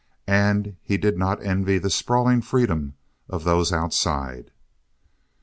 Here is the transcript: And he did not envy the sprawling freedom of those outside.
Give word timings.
And 0.25 0.77
he 0.81 0.97
did 0.97 1.15
not 1.15 1.45
envy 1.45 1.77
the 1.77 1.91
sprawling 1.91 2.41
freedom 2.41 2.95
of 3.29 3.43
those 3.43 3.71
outside. 3.71 4.49